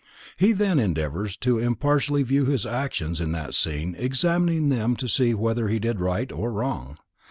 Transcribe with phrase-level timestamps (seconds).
[0.35, 5.35] He then endeavors to impartially view his actions in that scene examining them to see
[5.35, 6.97] whether he did right or wrong.